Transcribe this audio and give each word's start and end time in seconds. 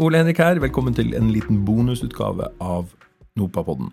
Ole 0.00 0.16
Henrik 0.16 0.38
her. 0.40 0.56
Velkommen 0.56 0.94
til 0.96 1.10
en 1.12 1.26
liten 1.28 1.58
bonusutgave 1.68 2.46
av 2.64 2.94
Nopapodden. 3.36 3.90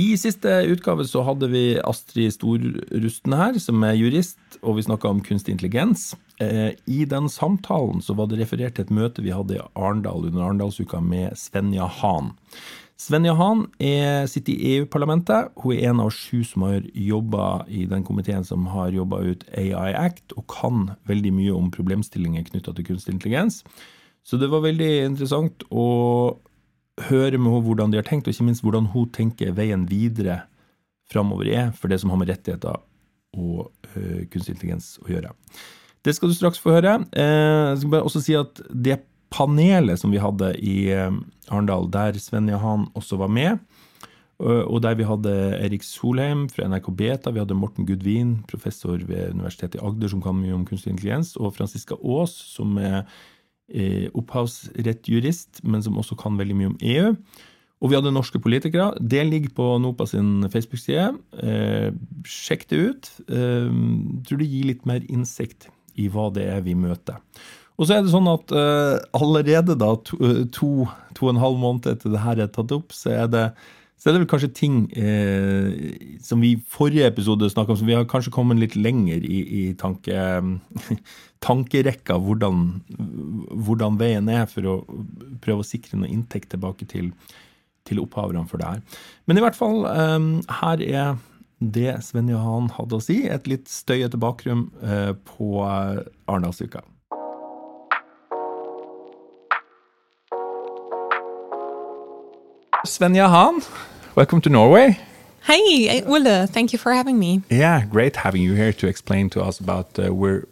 I 0.00 0.14
siste 0.16 0.48
utgave 0.72 1.04
så 1.04 1.20
hadde 1.26 1.50
vi 1.52 1.64
Astrid 1.84 2.32
Storrusten 2.32 3.34
her, 3.36 3.58
som 3.60 3.84
er 3.84 3.98
jurist, 3.98 4.38
og 4.62 4.78
vi 4.78 4.86
snakka 4.86 5.10
om 5.10 5.20
kunstig 5.20 5.52
intelligens. 5.52 6.14
Eh, 6.40 6.72
I 6.88 7.04
den 7.04 7.28
samtalen 7.28 8.00
så 8.00 8.16
var 8.16 8.30
det 8.30 8.40
referert 8.40 8.78
til 8.78 8.86
et 8.86 8.94
møte 8.96 9.20
vi 9.20 9.34
hadde 9.36 9.58
i 9.58 9.62
Arendal 9.74 10.24
under 10.30 10.46
Arendalsuka 10.46 11.02
med 11.04 11.36
Svenja 11.36 11.90
Han. 12.00 12.32
Svenja 12.96 13.36
er, 13.36 14.24
sitter 14.24 14.56
i 14.56 14.74
EU-parlamentet. 14.78 15.52
Hun 15.60 15.76
er 15.76 15.92
en 15.92 16.00
av 16.00 16.16
sju 16.16 16.40
som 16.48 16.64
har 16.64 16.80
jobba 16.96 17.66
i 17.68 17.84
den 17.84 18.08
komiteen 18.08 18.44
som 18.48 18.72
har 18.72 18.88
jobba 18.88 19.20
ut 19.20 19.44
AI 19.52 19.92
Act, 19.92 20.32
og 20.32 20.48
kan 20.48 20.94
veldig 21.04 21.36
mye 21.36 21.52
om 21.60 21.68
problemstillinger 21.68 22.48
knytta 22.48 22.72
til 22.72 22.94
kunstig 22.94 23.18
intelligens. 23.18 23.66
Så 24.26 24.38
det 24.40 24.50
var 24.52 24.64
veldig 24.64 24.90
interessant 25.06 25.64
å 25.70 25.86
høre 27.08 27.38
med 27.38 27.48
henne 27.48 27.64
hvordan 27.66 27.92
de 27.92 28.00
har 28.00 28.06
tenkt, 28.06 28.28
og 28.28 28.34
ikke 28.34 28.46
minst 28.50 28.64
hvordan 28.64 28.90
hun 28.92 29.10
tenker 29.14 29.54
veien 29.56 29.86
videre 29.90 30.42
framover 31.10 31.50
er 31.50 31.70
for 31.76 31.90
det 31.90 32.00
som 32.02 32.12
har 32.12 32.20
med 32.20 32.30
rettigheter 32.30 32.80
og 33.38 33.70
uh, 33.94 34.22
kunstig 34.30 34.56
intelligens 34.56 34.96
å 35.02 35.10
gjøre. 35.10 35.32
Det 36.04 36.14
skal 36.16 36.30
du 36.30 36.36
straks 36.36 36.60
få 36.62 36.74
høre. 36.76 36.98
Uh, 37.14 37.72
jeg 37.72 37.82
skal 37.82 37.94
bare 37.94 38.08
også 38.08 38.22
si 38.24 38.36
at 38.38 38.62
det 38.70 39.00
panelet 39.30 40.00
som 40.00 40.12
vi 40.12 40.22
hadde 40.22 40.52
i 40.58 40.76
uh, 40.90 41.14
Arendal, 41.50 41.88
der 41.92 42.18
Sven 42.20 42.50
Johan 42.50 42.88
også 42.98 43.20
var 43.20 43.32
med, 43.32 43.60
og 44.40 44.78
der 44.80 44.94
vi 44.96 45.04
hadde 45.04 45.32
Erik 45.60 45.82
Solheim 45.84 46.46
fra 46.48 46.64
NRK 46.64 46.86
Beta, 46.96 47.28
vi 47.28 47.42
hadde 47.42 47.52
Morten 47.52 47.84
Gudvin, 47.84 48.38
professor 48.48 48.96
ved 49.04 49.34
Universitetet 49.34 49.76
i 49.76 49.82
Agder, 49.84 50.08
som 50.08 50.22
kan 50.24 50.38
mye 50.38 50.54
om 50.56 50.62
kunstig 50.64 50.94
intelligens, 50.94 51.34
og 51.36 51.52
Franziska 51.58 51.98
Aas, 52.00 52.32
som 52.54 52.78
er 52.80 53.02
eh, 53.02 53.18
opphavsrettjurist, 54.16 55.60
men 55.62 55.82
som 55.84 55.98
også 56.00 56.16
kan 56.18 56.38
veldig 56.40 56.56
mye 56.58 56.70
om 56.72 56.78
EU. 56.82 57.12
Og 57.80 57.88
vi 57.88 57.96
hadde 57.96 58.12
norske 58.12 58.40
politikere. 58.42 58.92
Det 59.00 59.22
ligger 59.24 59.52
på 59.56 59.66
NOPA 59.80 60.06
sin 60.10 60.44
Facebook-side. 60.52 61.14
Eh, 61.40 61.88
sjekk 62.28 62.66
det 62.68 62.80
ut. 62.80 63.08
Eh, 63.32 63.70
tror 64.28 64.42
det 64.42 64.50
gir 64.50 64.68
litt 64.68 64.84
mer 64.88 65.06
innsikt 65.08 65.70
i 65.96 66.10
hva 66.12 66.28
det 66.34 66.44
er 66.52 66.60
vi 66.66 66.76
møter. 66.76 67.20
Og 67.80 67.88
så 67.88 67.96
er 67.96 68.04
det 68.04 68.12
sånn 68.12 68.28
at 68.28 68.52
eh, 68.52 68.98
allerede 69.16 69.78
da, 69.80 69.94
to, 70.04 70.18
to, 70.52 70.70
to, 71.16 71.24
og 71.24 71.32
en 71.32 71.40
halv 71.40 71.60
måned 71.62 71.88
etter 71.88 72.12
det 72.12 72.20
her 72.20 72.42
er 72.44 72.52
tatt 72.52 72.74
opp, 72.76 72.92
så 72.92 73.14
er 73.22 73.30
det 73.32 73.46
så 74.00 74.08
det 74.08 74.16
er 74.16 74.22
vel 74.22 74.30
kanskje 74.30 74.48
ting 74.56 74.76
eh, 74.96 76.14
som 76.24 76.40
vi 76.40 76.54
i 76.54 76.60
forrige 76.72 77.04
episode 77.10 77.50
snakka 77.52 77.74
om, 77.74 77.78
som 77.82 77.88
vi 77.90 77.96
har 77.98 78.06
kanskje 78.08 78.32
kommet 78.32 78.56
litt 78.56 78.72
lenger 78.78 79.20
i, 79.20 79.40
i 79.58 79.64
tanke, 79.76 80.16
tankerekka 81.46 82.16
hvordan, 82.24 82.62
hvordan, 83.66 83.98
veien 84.00 84.30
er 84.32 84.46
for 84.48 84.70
å 84.72 84.76
prøve 85.44 85.60
å 85.60 85.68
sikre 85.68 86.00
noe 86.00 86.08
inntekt 86.08 86.48
tilbake 86.54 86.88
til, 86.88 87.10
til 87.84 88.00
opphaverne 88.00 88.46
for 88.48 88.62
det 88.62 88.70
her. 88.70 89.02
Men 89.28 89.36
i 89.36 89.44
hvert 89.44 89.58
fall, 89.58 89.84
eh, 89.92 90.30
her 90.62 90.86
er 90.86 91.20
det 91.60 91.98
Sven 92.06 92.32
Johan 92.32 92.72
hadde 92.72 92.96
å 92.96 93.04
si. 93.04 93.18
Et 93.28 93.52
litt 93.52 93.68
støyete 93.68 94.16
bakrom 94.20 94.70
eh, 94.80 95.12
på 95.28 95.60
Arendalsuka. 95.60 96.80
Svenja 103.00 103.30
Hahn, 103.30 103.62
welcome 104.14 104.42
to 104.42 104.50
Norway. 104.50 105.00
Hi, 105.44 106.02
Ole. 106.04 106.46
Thank 106.46 106.74
you 106.74 106.78
for 106.78 106.92
having 106.92 107.18
me. 107.18 107.40
Yeah, 107.48 107.86
great 107.86 108.16
having 108.16 108.42
you 108.42 108.52
here 108.52 108.74
to 108.74 108.86
explain 108.88 109.30
to 109.30 109.42
us 109.42 109.58
about 109.58 109.98
uh, 109.98 110.14
we're 110.14 110.46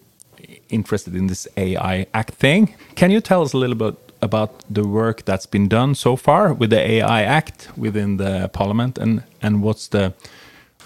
interested 0.71 1.15
in 1.15 1.27
this 1.27 1.47
AI 1.59 2.07
Act 2.15 2.31
thing. 2.37 2.75
Can 2.95 3.11
you 3.11 3.21
tell 3.21 3.43
us 3.43 3.53
a 3.53 3.59
little 3.59 3.77
bit 3.77 3.97
about 4.23 4.65
the 4.71 4.89
work 4.89 5.27
that's 5.27 5.45
been 5.45 5.69
done 5.69 5.95
so 5.95 6.17
far 6.17 6.55
with 6.55 6.71
the 6.71 6.81
AI 6.81 7.23
Act 7.23 7.69
within 7.77 8.17
the 8.17 8.49
Parliament, 8.55 8.97
and 8.97 9.25
and 9.43 9.63
what's 9.63 9.89
the 9.89 10.15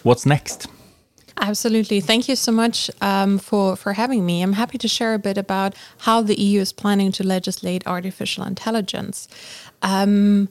what's 0.02 0.26
next? 0.26 0.66
Absolutely. 1.40 2.00
Thank 2.00 2.28
you 2.28 2.34
so 2.34 2.50
much 2.52 2.90
um, 3.00 3.38
for, 3.38 3.74
for 3.74 3.94
having 3.94 4.26
me. 4.26 4.42
I'm 4.42 4.52
happy 4.52 4.78
to 4.78 4.86
share 4.86 5.14
a 5.14 5.18
bit 5.18 5.38
about 5.38 5.74
how 5.98 6.22
the 6.22 6.38
EU 6.38 6.60
is 6.60 6.72
planning 6.72 7.10
to 7.12 7.24
legislate 7.24 7.86
artificial 7.86 8.44
intelligence. 8.44 9.28
Um, 9.80 10.48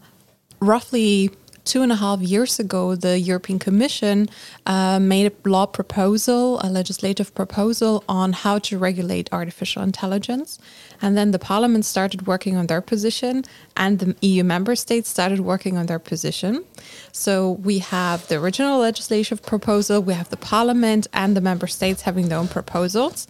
roughly 0.62 1.32
two 1.64 1.82
and 1.82 1.92
a 1.92 1.96
half 1.96 2.22
years 2.22 2.60
ago, 2.60 2.96
the 2.96 3.20
European 3.20 3.60
Commission 3.60 4.30
uh, 4.66 5.00
made 5.00 5.32
a 5.32 5.50
law 5.50 5.66
proposal, 5.66 6.60
a 6.62 6.70
legislative 6.70 7.34
proposal 7.36 8.04
on 8.10 8.34
how 8.34 8.60
to 8.60 8.78
regulate 8.78 9.30
artificial 9.32 9.84
intelligence. 9.84 10.60
And 11.02 11.18
then 11.18 11.32
the 11.32 11.40
Parliament 11.40 11.86
started 11.86 12.28
working 12.28 12.56
on 12.56 12.68
their 12.68 12.82
position, 12.82 13.44
and 13.76 14.00
the 14.00 14.16
EU 14.22 14.44
member 14.44 14.76
states 14.76 15.10
started 15.10 15.40
working 15.42 15.78
on 15.78 15.86
their 15.88 16.00
position. 16.00 16.64
So 17.12 17.52
we 17.52 17.80
have 17.80 18.28
the 18.28 18.36
original 18.36 18.80
legislative 18.80 19.42
proposal, 19.42 20.02
we 20.02 20.14
have 20.14 20.30
the 20.30 20.38
Parliament 20.38 21.08
and 21.14 21.36
the 21.36 21.42
member 21.42 21.68
states 21.68 22.04
having 22.04 22.30
their 22.30 22.40
own 22.40 22.48
proposals. 22.48 23.28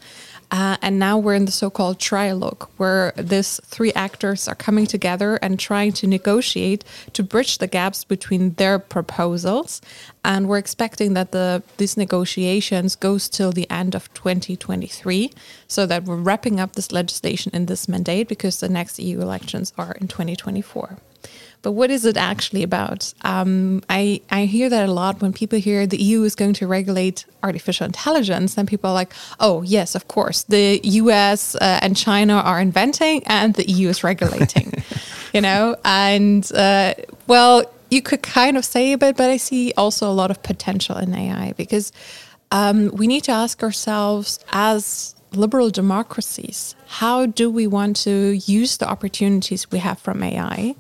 Uh, 0.51 0.75
and 0.81 0.99
now 0.99 1.17
we're 1.17 1.33
in 1.33 1.45
the 1.45 1.51
so-called 1.51 1.97
trialogue, 1.97 2.67
where 2.75 3.13
these 3.15 3.61
three 3.63 3.93
actors 3.93 4.49
are 4.49 4.55
coming 4.55 4.85
together 4.85 5.37
and 5.37 5.57
trying 5.57 5.93
to 5.93 6.05
negotiate 6.05 6.83
to 7.13 7.23
bridge 7.23 7.59
the 7.59 7.67
gaps 7.67 8.03
between 8.03 8.53
their 8.55 8.77
proposals. 8.77 9.81
And 10.25 10.49
we're 10.49 10.57
expecting 10.57 11.13
that 11.13 11.31
the 11.31 11.63
these 11.77 11.95
negotiations 11.95 12.97
goes 12.97 13.29
till 13.29 13.53
the 13.53 13.69
end 13.71 13.95
of 13.95 14.13
2023, 14.13 15.31
so 15.67 15.85
that 15.85 16.03
we're 16.03 16.17
wrapping 16.17 16.59
up 16.59 16.73
this 16.73 16.91
legislation 16.91 17.55
in 17.55 17.67
this 17.67 17.87
mandate 17.87 18.27
because 18.27 18.59
the 18.59 18.69
next 18.69 18.99
EU 18.99 19.21
elections 19.21 19.71
are 19.77 19.93
in 19.93 20.09
2024. 20.09 20.97
But 21.61 21.73
what 21.73 21.91
is 21.91 22.05
it 22.05 22.17
actually 22.17 22.63
about? 22.63 23.13
Um, 23.21 23.83
I, 23.89 24.21
I 24.31 24.45
hear 24.45 24.69
that 24.69 24.89
a 24.89 24.91
lot 24.91 25.21
when 25.21 25.31
people 25.31 25.59
hear 25.59 25.85
the 25.85 26.01
EU 26.01 26.23
is 26.23 26.33
going 26.35 26.53
to 26.53 26.67
regulate 26.67 27.25
artificial 27.43 27.85
intelligence. 27.85 28.55
Then 28.55 28.65
people 28.65 28.89
are 28.89 28.93
like, 28.93 29.13
oh, 29.39 29.61
yes, 29.61 29.93
of 29.93 30.07
course. 30.07 30.43
The 30.43 30.79
US 30.83 31.55
uh, 31.55 31.79
and 31.81 31.95
China 31.95 32.33
are 32.33 32.59
inventing 32.59 33.23
and 33.27 33.53
the 33.53 33.69
EU 33.69 33.89
is 33.89 34.03
regulating, 34.03 34.73
you 35.33 35.41
know? 35.41 35.75
And 35.85 36.49
uh, 36.53 36.95
well, 37.27 37.71
you 37.91 38.01
could 38.01 38.23
kind 38.23 38.57
of 38.57 38.65
say 38.65 38.93
a 38.93 38.97
bit, 38.97 39.15
but 39.17 39.29
I 39.29 39.37
see 39.37 39.73
also 39.77 40.09
a 40.09 40.13
lot 40.13 40.31
of 40.31 40.41
potential 40.41 40.97
in 40.97 41.13
AI 41.13 41.53
because 41.57 41.91
um, 42.51 42.89
we 42.89 43.05
need 43.05 43.23
to 43.25 43.31
ask 43.31 43.61
ourselves 43.61 44.39
as 44.51 45.13
liberal 45.33 45.69
democracies, 45.69 46.75
how 46.87 47.25
do 47.25 47.49
we 47.49 47.67
want 47.67 47.95
to 47.95 48.31
use 48.45 48.77
the 48.77 48.87
opportunities 48.87 49.71
we 49.71 49.79
have 49.79 49.99
from 49.99 50.23
AI? 50.23 50.75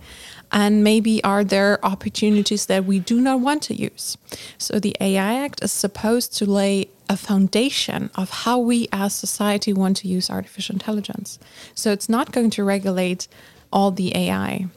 And 0.51 0.83
maybe 0.83 1.23
are 1.23 1.43
there 1.43 1.83
opportunities 1.85 2.65
that 2.65 2.85
we 2.85 2.99
do 2.99 3.21
not 3.21 3.39
want 3.39 3.63
to 3.63 3.75
use. 3.75 4.17
So 4.57 4.79
the 4.79 4.95
AI 4.99 5.35
Act 5.35 5.63
is 5.63 5.71
supposed 5.71 6.35
to 6.37 6.45
lay 6.45 6.89
a 7.09 7.17
foundation 7.17 8.09
of 8.15 8.29
how 8.29 8.59
we 8.59 8.87
as 8.91 9.13
society 9.13 9.73
want 9.73 9.97
to 9.97 10.07
use 10.07 10.29
artificial 10.29 10.73
intelligence. 10.73 11.39
So 11.75 11.91
it's 11.91 12.09
not 12.09 12.31
going 12.31 12.49
to 12.51 12.63
regulate 12.63 13.27
all 13.71 13.91
the 13.91 14.15
AI. 14.15 14.67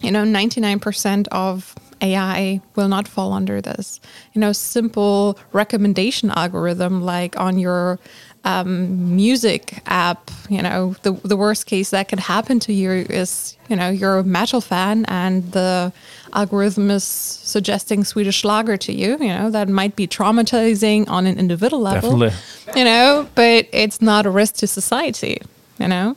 You 0.00 0.10
know, 0.10 0.24
99% 0.24 1.28
of 1.32 1.74
AI 2.00 2.60
will 2.76 2.88
not 2.88 3.08
fall 3.08 3.32
under 3.32 3.60
this. 3.60 4.00
You 4.32 4.40
know, 4.40 4.52
simple 4.52 5.38
recommendation 5.52 6.30
algorithm 6.30 7.02
like 7.02 7.38
on 7.38 7.58
your 7.58 7.98
um, 8.44 9.16
music 9.16 9.82
app, 9.86 10.30
you 10.48 10.62
know, 10.62 10.94
the, 11.02 11.12
the 11.12 11.36
worst 11.36 11.66
case 11.66 11.90
that 11.90 12.08
could 12.08 12.20
happen 12.20 12.60
to 12.60 12.72
you 12.72 12.90
is, 12.90 13.56
you 13.68 13.76
know, 13.76 13.90
you're 13.90 14.18
a 14.18 14.24
metal 14.24 14.60
fan 14.60 15.04
and 15.06 15.52
the 15.52 15.92
algorithm 16.32 16.90
is 16.90 17.04
suggesting 17.04 18.04
Swedish 18.04 18.36
Schlager 18.36 18.76
to 18.76 18.92
you, 18.92 19.18
you 19.18 19.28
know, 19.28 19.50
that 19.50 19.68
might 19.68 19.96
be 19.96 20.06
traumatizing 20.06 21.08
on 21.08 21.26
an 21.26 21.38
individual 21.38 21.82
level, 21.82 22.18
Definitely. 22.18 22.78
you 22.80 22.84
know, 22.84 23.28
but 23.34 23.66
it's 23.72 24.00
not 24.00 24.24
a 24.24 24.30
risk 24.30 24.56
to 24.56 24.66
society, 24.66 25.42
you 25.78 25.88
know. 25.88 26.16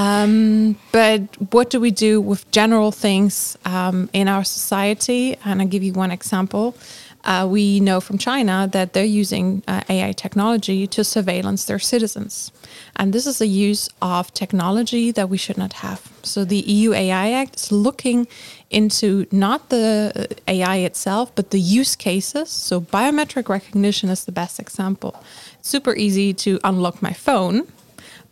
Um, 0.00 0.76
but 0.92 1.20
what 1.52 1.68
do 1.68 1.78
we 1.78 1.90
do 1.90 2.22
with 2.22 2.50
general 2.50 2.90
things 2.90 3.58
um, 3.66 4.08
in 4.14 4.28
our 4.28 4.44
society? 4.44 5.36
And 5.44 5.60
I'll 5.60 5.68
give 5.68 5.82
you 5.82 5.92
one 5.92 6.10
example. 6.10 6.74
Uh, 7.22 7.46
we 7.46 7.80
know 7.80 8.00
from 8.00 8.16
China 8.16 8.66
that 8.72 8.94
they're 8.94 9.04
using 9.04 9.62
uh, 9.68 9.82
AI 9.90 10.12
technology 10.12 10.86
to 10.86 11.04
surveillance 11.04 11.66
their 11.66 11.78
citizens. 11.78 12.50
And 12.96 13.12
this 13.12 13.26
is 13.26 13.42
a 13.42 13.46
use 13.46 13.90
of 14.00 14.32
technology 14.32 15.10
that 15.10 15.28
we 15.28 15.36
should 15.36 15.58
not 15.58 15.74
have. 15.74 16.10
So 16.22 16.46
the 16.46 16.60
EU 16.60 16.94
AI 16.94 17.32
Act 17.32 17.56
is 17.56 17.70
looking 17.70 18.26
into 18.70 19.26
not 19.30 19.68
the 19.68 20.12
uh, 20.16 20.34
AI 20.48 20.76
itself, 20.76 21.30
but 21.34 21.50
the 21.50 21.60
use 21.60 21.94
cases. 21.94 22.48
So 22.48 22.80
biometric 22.80 23.50
recognition 23.50 24.08
is 24.08 24.24
the 24.24 24.32
best 24.32 24.58
example. 24.58 25.22
Super 25.60 25.94
easy 25.94 26.32
to 26.32 26.58
unlock 26.64 27.02
my 27.02 27.12
phone 27.12 27.66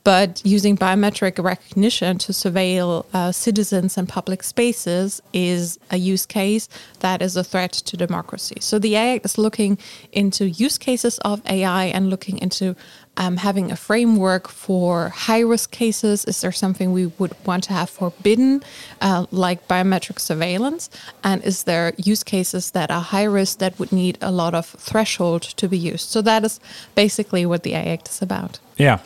but 0.04 0.40
using 0.44 0.76
biometric 0.76 1.42
recognition 1.42 2.18
to 2.18 2.32
surveil 2.32 3.04
uh, 3.12 3.32
citizens 3.32 3.98
and 3.98 4.08
public 4.08 4.42
spaces 4.42 5.20
is 5.32 5.78
a 5.90 5.96
use 5.96 6.26
case 6.26 6.68
that 7.00 7.20
is 7.22 7.36
a 7.36 7.44
threat 7.44 7.72
to 7.72 7.96
democracy. 7.96 8.56
So 8.60 8.78
the 8.78 8.96
AI 8.96 9.20
is 9.24 9.38
looking 9.38 9.78
into 10.12 10.48
use 10.48 10.78
cases 10.78 11.18
of 11.20 11.42
AI 11.46 11.84
and 11.86 12.10
looking 12.10 12.38
into 12.38 12.74
um, 13.18 13.36
having 13.36 13.70
a 13.70 13.76
framework 13.76 14.48
for 14.48 15.10
high 15.10 15.40
risk 15.40 15.70
cases? 15.72 16.24
Is 16.24 16.40
there 16.40 16.52
something 16.52 16.92
we 16.92 17.06
would 17.06 17.34
want 17.44 17.64
to 17.64 17.72
have 17.72 17.90
forbidden, 17.90 18.62
uh, 19.00 19.26
like 19.30 19.68
biometric 19.68 20.20
surveillance? 20.20 20.88
And 21.22 21.44
is 21.44 21.64
there 21.64 21.92
use 21.96 22.22
cases 22.22 22.70
that 22.70 22.90
are 22.90 23.02
high 23.02 23.24
risk 23.24 23.58
that 23.58 23.78
would 23.78 23.92
need 23.92 24.18
a 24.22 24.30
lot 24.30 24.54
of 24.54 24.66
threshold 24.66 25.42
to 25.42 25.68
be 25.68 25.76
used? 25.76 26.08
So 26.08 26.22
that 26.22 26.44
is 26.44 26.60
basically 26.94 27.44
what 27.44 27.64
the 27.64 27.74
AI 27.74 27.92
Act 27.92 28.08
is 28.08 28.22
about. 28.22 28.60
Yeah. 28.76 29.00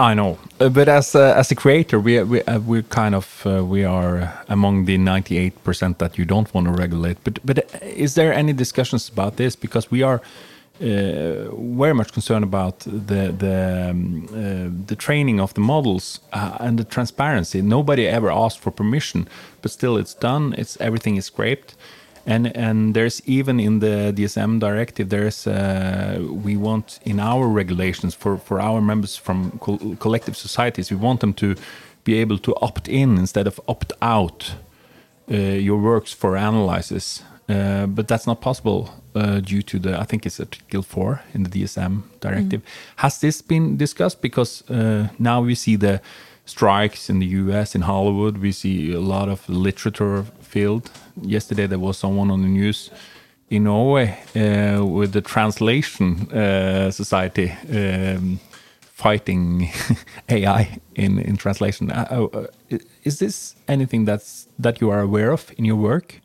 I 0.00 0.14
know, 0.14 0.38
uh, 0.58 0.70
but 0.70 0.88
as 0.88 1.14
uh, 1.14 1.34
as 1.36 1.50
a 1.50 1.54
creator, 1.54 2.00
we 2.00 2.22
we 2.22 2.42
uh, 2.44 2.58
we 2.60 2.82
kind 2.82 3.14
of 3.14 3.42
uh, 3.44 3.62
we 3.62 3.84
are 3.84 4.32
among 4.48 4.86
the 4.86 4.96
ninety 4.96 5.36
eight 5.36 5.62
percent 5.62 5.98
that 5.98 6.16
you 6.16 6.24
don't 6.24 6.52
want 6.54 6.66
to 6.68 6.72
regulate. 6.72 7.18
But 7.22 7.38
but 7.44 7.58
uh, 7.58 7.78
is 7.84 8.14
there 8.14 8.32
any 8.32 8.54
discussions 8.54 9.10
about 9.10 9.36
this? 9.36 9.56
Because 9.56 9.90
we 9.90 10.02
are 10.02 10.22
uh, 10.80 11.54
very 11.76 11.92
much 11.92 12.12
concerned 12.14 12.44
about 12.44 12.78
the 12.80 13.34
the 13.38 13.90
um, 13.90 14.24
uh, 14.30 14.86
the 14.86 14.96
training 14.96 15.38
of 15.38 15.52
the 15.52 15.60
models 15.60 16.20
and 16.32 16.78
the 16.78 16.84
transparency. 16.84 17.60
Nobody 17.60 18.08
ever 18.08 18.30
asked 18.30 18.60
for 18.60 18.70
permission, 18.70 19.28
but 19.60 19.70
still 19.70 19.98
it's 19.98 20.14
done. 20.14 20.54
It's 20.56 20.80
everything 20.80 21.18
is 21.18 21.26
scraped, 21.26 21.74
and 22.30 22.56
and 22.56 22.94
there's 22.94 23.22
even 23.26 23.60
in 23.60 23.80
the 23.80 24.12
DSM 24.16 24.60
directive 24.60 25.08
there's 25.08 25.46
we 26.44 26.56
want 26.56 27.00
in 27.04 27.20
our 27.20 27.46
regulations 27.46 28.14
for 28.14 28.38
for 28.38 28.60
our 28.60 28.80
members 28.80 29.16
from 29.16 29.58
co 29.60 29.78
collective 29.96 30.36
societies 30.36 30.90
we 30.90 30.96
want 30.96 31.20
them 31.20 31.34
to 31.34 31.54
be 32.04 32.14
able 32.22 32.38
to 32.38 32.54
opt 32.62 32.88
in 32.88 33.18
instead 33.18 33.46
of 33.46 33.60
opt 33.66 33.92
out 34.00 34.54
your 35.28 35.78
works 35.78 36.12
for 36.12 36.36
analysis 36.36 37.22
uh, 37.50 37.86
but 37.86 38.06
that's 38.06 38.26
not 38.26 38.40
possible 38.40 38.90
uh, 39.16 39.40
due 39.40 39.62
to 39.62 39.78
the, 39.80 39.98
I 39.98 40.04
think 40.04 40.24
it's 40.24 40.38
Article 40.38 40.82
4 40.82 41.22
in 41.34 41.42
the 41.42 41.50
DSM 41.50 42.02
directive. 42.20 42.60
Mm. 42.60 42.96
Has 42.96 43.20
this 43.20 43.42
been 43.42 43.76
discussed? 43.76 44.22
Because 44.22 44.62
uh, 44.70 45.08
now 45.18 45.40
we 45.40 45.56
see 45.56 45.74
the 45.74 46.00
strikes 46.44 47.10
in 47.10 47.18
the 47.18 47.26
US, 47.26 47.74
in 47.74 47.82
Hollywood, 47.82 48.38
we 48.38 48.52
see 48.52 48.92
a 48.92 49.00
lot 49.00 49.28
of 49.28 49.48
literature 49.48 50.26
field. 50.50 50.90
Yesterday 51.22 51.66
there 51.66 51.78
was 51.78 51.98
someone 51.98 52.30
on 52.30 52.42
the 52.42 52.48
news 52.48 52.90
in 53.48 53.64
Norway 53.64 54.18
uh, 54.34 54.84
with 54.84 55.12
the 55.12 55.20
translation 55.20 56.30
uh, 56.32 56.90
society 56.90 57.50
um, 57.72 58.38
fighting 58.80 59.70
AI 60.28 60.78
in, 60.94 61.18
in 61.18 61.36
translation. 61.36 61.90
is 63.04 63.18
this 63.18 63.54
anything 63.66 64.04
that's 64.04 64.46
that 64.58 64.80
you 64.80 64.90
are 64.90 65.00
aware 65.00 65.32
of 65.32 65.52
in 65.58 65.64
your 65.64 65.76
work? 65.76 66.20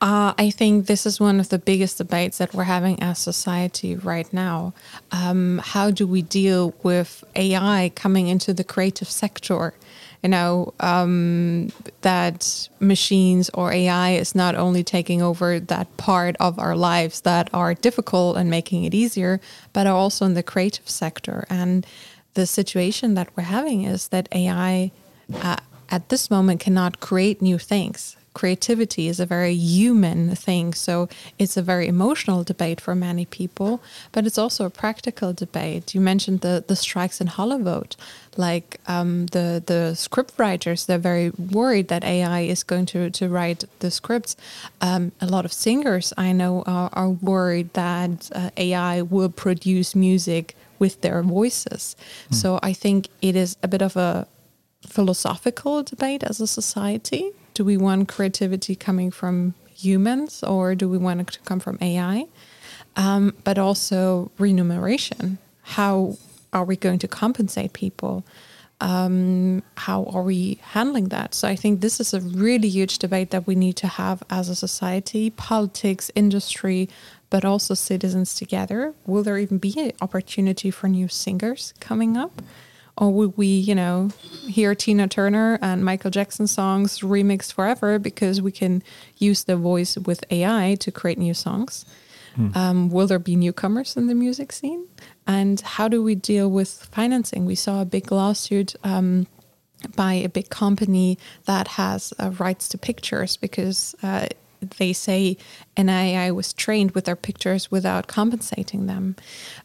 Uh, 0.00 0.34
I 0.36 0.50
think 0.50 0.86
this 0.86 1.06
is 1.06 1.18
one 1.18 1.40
of 1.40 1.48
the 1.48 1.58
biggest 1.58 1.98
debates 1.98 2.36
that 2.38 2.52
we're 2.52 2.64
having 2.64 3.02
as 3.02 3.18
society 3.18 3.96
right 3.96 4.30
now. 4.32 4.74
Um, 5.10 5.60
how 5.64 5.90
do 5.90 6.06
we 6.06 6.20
deal 6.20 6.74
with 6.82 7.24
AI 7.34 7.92
coming 7.94 8.28
into 8.28 8.52
the 8.52 8.64
creative 8.64 9.08
sector? 9.08 9.72
You 10.22 10.30
know, 10.30 10.74
um, 10.80 11.70
that 12.00 12.68
machines 12.80 13.50
or 13.50 13.72
AI 13.72 14.10
is 14.12 14.34
not 14.34 14.54
only 14.54 14.82
taking 14.82 15.22
over 15.22 15.60
that 15.60 15.96
part 15.96 16.36
of 16.40 16.58
our 16.58 16.74
lives 16.74 17.20
that 17.22 17.48
are 17.52 17.74
difficult 17.74 18.36
and 18.36 18.50
making 18.50 18.84
it 18.84 18.94
easier, 18.94 19.40
but 19.72 19.86
are 19.86 19.94
also 19.94 20.24
in 20.24 20.34
the 20.34 20.42
creative 20.42 20.88
sector. 20.88 21.46
And 21.48 21.86
the 22.34 22.46
situation 22.46 23.14
that 23.14 23.28
we're 23.36 23.44
having 23.44 23.84
is 23.84 24.08
that 24.08 24.28
AI 24.32 24.90
uh, 25.34 25.56
at 25.90 26.08
this 26.08 26.30
moment 26.30 26.60
cannot 26.60 27.00
create 27.00 27.40
new 27.40 27.58
things 27.58 28.15
creativity 28.36 29.08
is 29.08 29.18
a 29.18 29.24
very 29.24 29.54
human 29.54 30.36
thing. 30.36 30.74
So 30.74 31.08
it's 31.38 31.56
a 31.56 31.62
very 31.62 31.86
emotional 31.88 32.44
debate 32.44 32.82
for 32.82 32.94
many 32.94 33.24
people, 33.24 33.80
but 34.12 34.26
it's 34.26 34.36
also 34.36 34.66
a 34.66 34.70
practical 34.84 35.32
debate. 35.32 35.94
You 35.94 36.02
mentioned 36.02 36.42
the, 36.42 36.62
the 36.68 36.76
strikes 36.76 37.18
in 37.18 37.28
Hollywood. 37.28 37.96
Like 38.36 38.78
um, 38.86 39.26
the, 39.36 39.62
the 39.64 39.94
script 39.94 40.34
writers, 40.36 40.84
they're 40.84 41.08
very 41.12 41.30
worried 41.30 41.88
that 41.88 42.04
AI 42.04 42.40
is 42.40 42.62
going 42.62 42.84
to, 42.92 43.08
to 43.08 43.26
write 43.30 43.64
the 43.78 43.90
scripts. 43.90 44.36
Um, 44.82 45.12
a 45.18 45.26
lot 45.26 45.46
of 45.46 45.52
singers 45.54 46.12
I 46.18 46.32
know 46.32 46.62
are, 46.66 46.90
are 46.92 47.08
worried 47.08 47.72
that 47.72 48.30
uh, 48.34 48.50
AI 48.58 49.00
will 49.00 49.30
produce 49.30 49.94
music 49.94 50.54
with 50.78 51.00
their 51.00 51.22
voices. 51.22 51.96
Mm. 52.30 52.34
So 52.34 52.60
I 52.62 52.74
think 52.74 53.08
it 53.22 53.34
is 53.34 53.56
a 53.62 53.68
bit 53.68 53.80
of 53.80 53.96
a 53.96 54.28
philosophical 54.86 55.82
debate 55.82 56.22
as 56.22 56.38
a 56.38 56.46
society 56.46 57.32
do 57.56 57.64
we 57.64 57.78
want 57.78 58.06
creativity 58.06 58.76
coming 58.76 59.10
from 59.10 59.54
humans 59.74 60.42
or 60.42 60.74
do 60.74 60.90
we 60.90 60.98
want 60.98 61.22
it 61.22 61.26
to 61.28 61.40
come 61.40 61.58
from 61.58 61.78
AI? 61.80 62.26
Um, 62.96 63.34
but 63.44 63.56
also 63.56 64.30
remuneration. 64.38 65.38
How 65.62 66.18
are 66.52 66.64
we 66.64 66.76
going 66.76 66.98
to 66.98 67.08
compensate 67.08 67.72
people? 67.72 68.24
Um, 68.82 69.62
how 69.78 70.04
are 70.04 70.22
we 70.22 70.58
handling 70.74 71.08
that? 71.08 71.34
So 71.34 71.48
I 71.48 71.56
think 71.56 71.80
this 71.80 71.98
is 71.98 72.12
a 72.12 72.20
really 72.20 72.68
huge 72.68 72.98
debate 72.98 73.30
that 73.30 73.46
we 73.46 73.54
need 73.54 73.76
to 73.76 73.86
have 73.86 74.22
as 74.28 74.50
a 74.50 74.54
society, 74.54 75.30
politics, 75.30 76.10
industry, 76.14 76.90
but 77.30 77.42
also 77.42 77.72
citizens 77.72 78.34
together. 78.34 78.92
Will 79.06 79.22
there 79.22 79.38
even 79.38 79.56
be 79.56 79.74
an 79.80 79.92
opportunity 80.02 80.70
for 80.70 80.88
new 80.88 81.08
singers 81.08 81.72
coming 81.80 82.18
up? 82.18 82.42
Or 82.98 83.12
would 83.12 83.36
we, 83.36 83.46
you 83.46 83.74
know, 83.74 84.10
hear 84.48 84.74
Tina 84.74 85.06
Turner 85.06 85.58
and 85.60 85.84
Michael 85.84 86.10
Jackson 86.10 86.46
songs 86.46 87.00
remixed 87.00 87.52
forever 87.52 87.98
because 87.98 88.40
we 88.40 88.52
can 88.52 88.82
use 89.18 89.44
the 89.44 89.56
voice 89.56 89.96
with 89.98 90.24
AI 90.30 90.76
to 90.80 90.90
create 90.90 91.18
new 91.18 91.34
songs? 91.34 91.84
Hmm. 92.36 92.50
Um, 92.54 92.90
will 92.90 93.06
there 93.06 93.18
be 93.18 93.36
newcomers 93.36 93.96
in 93.96 94.06
the 94.06 94.14
music 94.14 94.52
scene? 94.52 94.86
And 95.26 95.60
how 95.60 95.88
do 95.88 96.02
we 96.02 96.14
deal 96.14 96.50
with 96.50 96.88
financing? 96.92 97.44
We 97.44 97.54
saw 97.54 97.82
a 97.82 97.86
big 97.86 98.10
lawsuit 98.12 98.74
um, 98.84 99.26
by 99.94 100.14
a 100.14 100.28
big 100.28 100.48
company 100.48 101.18
that 101.44 101.68
has 101.68 102.14
uh, 102.18 102.30
rights 102.38 102.68
to 102.70 102.78
pictures 102.78 103.36
because 103.36 103.94
uh, 104.02 104.28
they 104.78 104.92
say 104.92 105.36
an 105.76 105.88
AI 105.88 106.30
was 106.30 106.52
trained 106.52 106.92
with 106.92 107.04
their 107.04 107.16
pictures 107.16 107.70
without 107.70 108.06
compensating 108.06 108.86
them. 108.86 109.16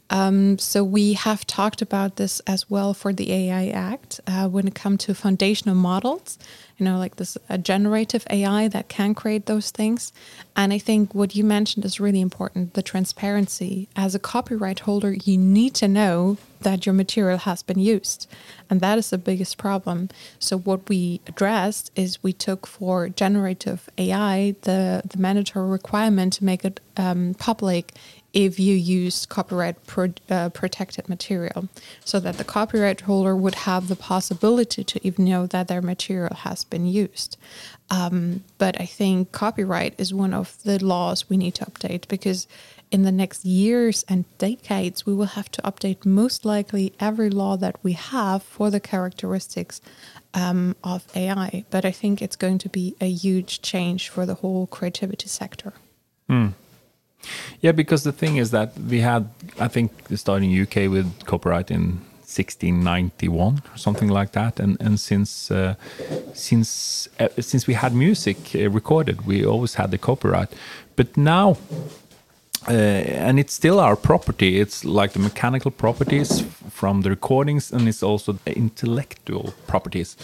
Um, 0.10 0.58
so 0.60 0.84
we 0.84 1.14
have 1.14 1.48
talked 1.48 1.82
about 1.82 2.18
this 2.18 2.42
as 2.42 2.70
well 2.70 2.94
for 2.94 3.14
the 3.14 3.32
AI 3.32 3.68
Act 3.70 4.20
uh, 4.28 4.48
when 4.50 4.68
it 4.68 4.76
comes 4.76 5.06
to 5.06 5.16
foundational 5.16 5.76
models. 5.76 6.38
You 6.78 6.86
know, 6.86 6.98
like 6.98 7.16
this 7.16 7.38
a 7.48 7.57
generative 7.57 8.26
AI 8.30 8.68
that 8.68 8.90
can 8.90 9.14
create 9.16 9.45
those 9.45 9.71
things. 9.71 10.12
And 10.56 10.74
I 10.74 10.80
think 10.80 11.16
what 11.16 11.36
you 11.36 11.44
mentioned 11.44 11.86
is 11.86 12.00
really 12.00 12.21
important: 12.21 12.74
the 12.74 12.81
transparency. 12.81 13.88
As 13.95 14.16
a 14.16 14.19
copyright 14.19 14.81
holder, 14.81 15.14
you 15.14 15.38
need 15.38 15.74
to 15.76 15.88
know 15.88 16.38
that 16.61 16.85
your 16.85 16.94
material 16.94 17.37
has 17.39 17.63
been 17.63 17.80
used, 17.80 18.27
and 18.69 18.81
that 18.81 18.97
is 18.97 19.09
the 19.09 19.18
biggest 19.18 19.57
problem. 19.57 20.09
So 20.39 20.57
what 20.57 20.87
we 20.89 21.21
addressed 21.27 21.91
is 21.95 22.23
we 22.23 22.33
took 22.33 22.68
for 22.68 23.09
generative 23.09 23.89
AI 23.97 24.56
the 24.61 25.01
the 25.06 25.18
mandatory 25.18 25.69
requirement 25.69 26.33
to 26.33 26.45
make 26.45 26.65
it 26.65 26.80
um, 26.97 27.35
public 27.37 27.94
if 28.33 28.59
you 28.59 28.75
use 28.75 29.25
copyright 29.25 29.85
pro, 29.85 30.13
uh, 30.30 30.49
protected 30.49 31.09
material 31.09 31.68
so 32.06 32.19
that 32.19 32.37
the 32.37 32.44
copyright 32.44 33.01
holder 33.01 33.35
would 33.35 33.56
have 33.56 33.87
the 33.87 33.95
possibility 33.95 34.83
to 34.83 35.06
even 35.06 35.25
know 35.25 35.45
that 35.45 35.68
their 35.68 35.81
material 35.81 36.33
has 36.35 36.63
been 36.63 36.85
used. 36.85 37.37
Um, 37.89 38.44
but 38.57 38.80
I 38.80 38.85
think 38.85 39.33
copyright 39.33 39.95
is 39.97 40.13
one 40.13 40.33
of 40.33 40.61
the 40.63 40.83
laws 40.83 41.30
we 41.30 41.35
need 41.35 41.56
to 41.56 41.65
update 41.65 42.07
because 42.07 42.47
in 42.92 43.04
the 43.04 43.12
next 43.12 43.45
years 43.45 44.04
and 44.07 44.26
decades, 44.38 45.06
we 45.06 45.14
will 45.14 45.33
have 45.38 45.50
to 45.52 45.62
update 45.62 46.06
most 46.06 46.45
likely 46.45 46.94
every 47.00 47.30
law 47.30 47.56
that 47.57 47.78
we 47.81 47.94
have 47.94 48.44
for 48.44 48.69
the 48.69 48.80
characteristics 48.80 49.81
um, 50.33 50.76
of 50.83 51.06
AI. 51.16 51.64
But 51.69 51.86
I 51.86 51.92
think 51.92 52.21
it's 52.21 52.36
going 52.36 52.57
to 52.60 52.69
be 52.69 52.95
a 53.00 53.10
huge 53.10 53.62
change 53.62 54.10
for 54.10 54.26
the 54.26 54.36
whole 54.36 54.68
creativity 54.68 55.30
sector. 55.30 55.74
Mm. 56.30 56.54
Yeah, 57.62 57.71
because 57.71 58.04
the 58.04 58.12
thing 58.12 58.38
is 58.38 58.52
that 58.52 58.78
we 58.78 59.00
had, 59.00 59.30
I 59.60 59.68
think, 59.68 59.92
starting 60.16 60.60
UK 60.62 60.90
with 60.90 61.26
copyright 61.26 61.71
in 61.71 62.02
1691 62.31 63.62
or 63.71 63.78
something 63.78 64.10
like 64.10 64.31
that, 64.31 64.60
and 64.60 64.78
and 64.80 65.00
since 65.00 65.52
uh, 65.52 65.76
since 66.33 67.10
uh, 67.19 67.28
since 67.40 67.68
we 67.68 67.74
had 67.76 67.94
music 67.94 68.38
uh, 68.56 68.69
recorded, 68.69 69.28
we 69.28 69.45
always 69.45 69.76
had 69.76 69.92
the 69.92 69.98
copyright. 69.98 70.50
But 70.95 71.16
now, 71.18 71.57
uh, 72.68 72.71
and 72.71 73.39
it's 73.39 73.53
still 73.53 73.80
our 73.80 73.95
property. 73.95 74.59
It's 74.59 74.85
like 74.85 75.13
the 75.13 75.19
mechanical 75.19 75.71
properties 75.71 76.41
from 76.69 77.01
the 77.01 77.09
recordings, 77.09 77.71
and 77.71 77.87
it's 77.87 78.03
also 78.03 78.33
the 78.33 78.56
intellectual 78.56 79.53
properties. 79.68 80.18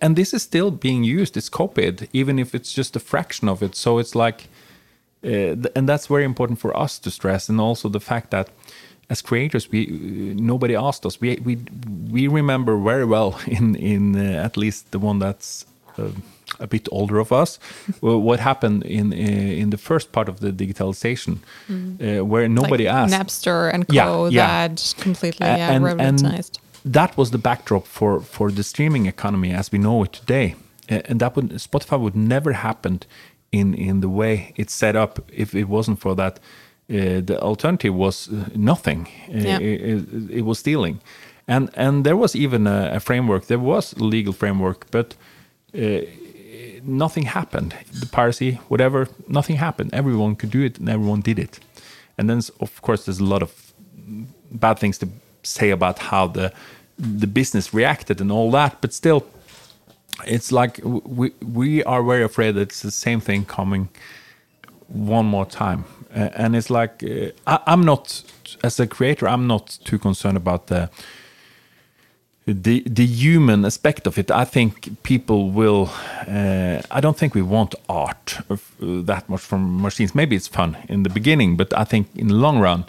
And 0.00 0.16
this 0.16 0.32
is 0.32 0.42
still 0.42 0.70
being 0.70 1.04
used. 1.04 1.36
It's 1.36 1.48
copied, 1.48 2.08
even 2.12 2.38
if 2.38 2.54
it's 2.54 2.72
just 2.72 2.96
a 2.96 3.00
fraction 3.00 3.48
of 3.48 3.62
it. 3.62 3.76
So 3.76 3.98
it's 3.98 4.14
like 4.14 4.48
uh, 5.22 5.56
and 5.76 5.88
that's 5.88 6.06
very 6.06 6.24
important 6.24 6.58
for 6.58 6.76
us 6.76 6.98
to 6.98 7.10
stress, 7.10 7.48
and 7.48 7.60
also 7.60 7.88
the 7.88 8.00
fact 8.00 8.30
that 8.30 8.48
as 9.10 9.20
creators, 9.20 9.70
we 9.70 9.86
nobody 9.86 10.74
asked 10.74 11.04
us. 11.04 11.20
We 11.20 11.36
we 11.44 11.58
we 12.10 12.28
remember 12.28 12.76
very 12.78 13.04
well 13.04 13.38
in 13.46 13.74
in 13.76 14.16
uh, 14.16 14.44
at 14.44 14.56
least 14.56 14.90
the 14.90 14.98
one 14.98 15.18
that's. 15.18 15.66
A 16.62 16.66
bit 16.66 16.88
older 16.90 17.18
of 17.20 17.32
us, 17.32 17.58
what 18.00 18.40
happened 18.40 18.84
in 18.84 19.12
uh, 19.12 19.16
in 19.62 19.70
the 19.70 19.78
first 19.78 20.12
part 20.12 20.28
of 20.28 20.36
the 20.40 20.52
digitalization, 20.52 21.36
uh, 21.70 22.24
where 22.24 22.48
nobody 22.48 22.84
like 22.84 22.94
asked. 22.94 23.14
Napster 23.14 23.70
and 23.74 23.86
Co. 23.88 23.94
Yeah, 23.94 24.30
yeah. 24.30 24.68
that 24.68 24.94
completely 25.02 25.46
yeah, 25.46 25.72
and, 25.74 25.74
and 25.76 25.84
revolutionized. 25.84 26.58
that 26.92 27.16
was 27.16 27.30
the 27.30 27.38
backdrop 27.38 27.86
for 27.86 28.20
for 28.20 28.50
the 28.52 28.62
streaming 28.62 29.06
economy 29.06 29.52
as 29.54 29.72
we 29.72 29.78
know 29.78 30.04
it 30.04 30.12
today 30.12 30.54
and 30.88 31.20
that 31.20 31.34
would 31.36 31.48
spotify 31.58 31.96
would 31.98 32.14
never 32.16 32.52
happened 32.52 33.06
in 33.52 33.74
in 33.74 34.00
the 34.00 34.08
way 34.08 34.52
it's 34.56 34.72
set 34.78 34.94
up 34.96 35.18
if 35.32 35.54
it 35.54 35.64
wasn't 35.68 35.98
for 36.00 36.14
that 36.16 36.34
uh, 36.90 37.20
the 37.26 37.38
alternative 37.42 37.94
was 37.94 38.28
nothing 38.54 39.06
Yeah. 39.28 39.60
it, 39.60 39.80
it- 39.90 40.30
it 40.38 40.42
was 40.44 40.58
stealing 40.58 40.98
and 41.46 41.68
and 41.76 42.04
there 42.04 42.16
was 42.16 42.34
even 42.34 42.66
a, 42.66 42.90
a 42.96 43.00
framework 43.00 43.44
there 43.46 43.58
was 43.62 43.92
a 43.92 44.04
legal 44.04 44.32
framework 44.32 44.86
but 44.90 45.14
uh, 45.74 46.00
nothing 46.82 47.24
happened. 47.24 47.74
The 47.92 48.06
piracy 48.06 48.58
whatever 48.68 49.08
nothing 49.28 49.56
happened. 49.56 49.90
Everyone 49.92 50.36
could 50.36 50.50
do 50.50 50.62
it 50.62 50.78
and 50.78 50.88
everyone 50.88 51.20
did 51.20 51.38
it. 51.38 51.60
And 52.18 52.28
then 52.28 52.40
of 52.60 52.82
course 52.82 53.04
there's 53.04 53.20
a 53.20 53.24
lot 53.24 53.42
of 53.42 53.72
bad 54.50 54.78
things 54.78 54.98
to 54.98 55.08
say 55.42 55.70
about 55.70 55.98
how 55.98 56.26
the 56.26 56.52
the 56.98 57.26
business 57.26 57.72
reacted 57.72 58.20
and 58.20 58.30
all 58.30 58.50
that 58.50 58.78
but 58.82 58.92
still 58.92 59.24
it's 60.26 60.52
like 60.52 60.80
we 60.84 61.32
we 61.40 61.82
are 61.84 62.02
very 62.02 62.22
afraid 62.22 62.54
that 62.54 62.62
it's 62.62 62.82
the 62.82 62.90
same 62.90 63.20
thing 63.20 63.44
coming 63.44 63.88
one 64.88 65.24
more 65.24 65.46
time. 65.46 65.84
Uh, 66.14 66.28
and 66.34 66.56
it's 66.56 66.70
like 66.70 67.04
uh, 67.04 67.30
I, 67.46 67.60
i'm 67.66 67.84
not 67.84 68.24
as 68.64 68.80
a 68.80 68.86
creator 68.86 69.28
i'm 69.28 69.46
not 69.46 69.78
too 69.84 69.96
concerned 69.96 70.36
about 70.36 70.66
the 70.66 70.90
the 72.46 72.82
the 72.86 73.06
human 73.06 73.64
aspect 73.64 74.06
of 74.06 74.18
it 74.18 74.30
i 74.30 74.44
think 74.44 74.72
people 75.02 75.50
will 75.50 75.88
uh, 76.28 76.80
i 76.90 77.00
don't 77.00 77.16
think 77.18 77.34
we 77.34 77.42
want 77.42 77.74
art 77.88 78.38
of, 78.48 78.72
uh, 78.82 79.02
that 79.04 79.28
much 79.28 79.40
from 79.40 79.80
machines. 79.82 80.14
Maybe 80.14 80.34
it's 80.36 80.48
fun 80.48 80.76
in 80.88 81.02
the 81.02 81.10
beginning 81.10 81.56
but 81.56 81.72
i 81.74 81.84
think 81.84 82.06
in 82.16 82.28
the 82.28 82.34
long 82.34 82.58
run 82.58 82.84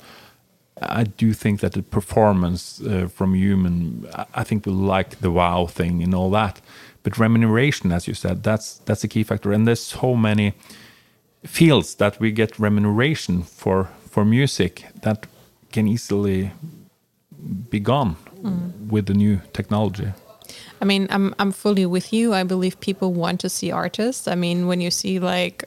i 0.82 1.04
do 1.04 1.34
think 1.34 1.60
that 1.60 1.74
the 1.74 1.84
performance 1.84 2.82
uh, 2.82 3.08
from 3.08 3.36
human 3.36 4.08
I- 4.34 4.44
think 4.44 4.66
we 4.66 4.72
like 4.72 5.20
the 5.22 5.30
wow 5.32 5.68
thing 5.68 6.02
and 6.04 6.14
all 6.16 6.32
that. 6.32 6.62
But 7.04 7.18
remuneration 7.18 7.92
as 7.92 8.08
you 8.08 8.14
said 8.16 8.44
that's 8.44 8.80
that's 8.86 9.04
a 9.04 9.08
key 9.08 9.24
factor. 9.24 9.52
And 9.52 9.68
there's 9.68 9.84
so 10.02 10.16
many 10.16 10.54
fields 11.46 11.96
that 11.96 12.20
we 12.20 12.32
get 12.32 12.60
remuneration 12.60 13.44
for 13.44 13.90
for 14.10 14.26
music 14.26 14.86
that 15.02 15.28
can 15.72 15.88
easily 15.88 16.52
be 17.70 17.80
gone 17.80 18.16
with 18.90 19.06
the 19.06 19.14
new 19.14 19.42
technology. 19.54 20.08
I 20.82 20.86
mean, 20.86 21.08
I'm 21.10 21.34
I'm 21.40 21.52
fully 21.52 21.86
with 21.86 22.12
you. 22.12 22.34
I 22.34 22.44
believe 22.44 22.80
people 22.80 23.14
want 23.14 23.40
to 23.42 23.50
see 23.50 23.72
artists. 23.72 24.28
I 24.28 24.36
mean, 24.36 24.68
when 24.68 24.82
you 24.82 24.92
see 24.92 25.20
like 25.20 25.66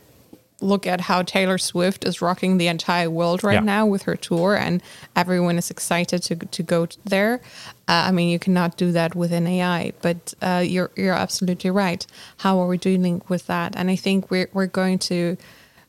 look 0.61 0.87
at 0.87 1.01
how 1.01 1.23
Taylor 1.23 1.59
Swift 1.59 2.05
is 2.05 2.23
rocking 2.23 2.59
the 2.59 2.69
entire 2.69 3.11
world 3.11 3.45
right 3.45 3.55
Yeah. 3.55 3.61
now 3.77 3.87
with 3.87 4.03
her 4.03 4.17
tour 4.17 4.57
and 4.57 4.83
everyone 5.15 5.59
is 5.59 5.71
excited 5.71 6.23
to 6.25 6.37
to 6.37 6.63
go 6.63 6.87
there. 7.05 7.41
Uh, 7.89 8.09
I 8.09 8.11
mean, 8.13 8.29
you 8.29 8.39
cannot 8.39 8.77
do 8.77 8.93
that 8.93 9.15
with 9.15 9.33
an 9.33 9.47
AI, 9.47 9.93
but 10.03 10.35
uh, 10.43 10.63
you're 10.67 10.91
you're 10.97 11.15
absolutely 11.15 11.71
right. 11.71 12.07
How 12.39 12.59
are 12.61 12.67
we 12.69 12.79
dealing 12.79 13.23
with 13.29 13.47
that? 13.47 13.77
And 13.77 13.91
I 13.91 13.97
think 13.97 14.31
we're 14.31 14.49
we're 14.53 14.67
going 14.83 14.99
to 15.11 15.37